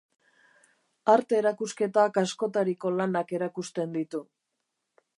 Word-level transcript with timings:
Arte 1.15 1.37
erakusketak 1.41 2.19
askotariko 2.23 2.95
lanak 2.97 3.37
erakusten 3.41 3.97
ditu. 4.01 4.27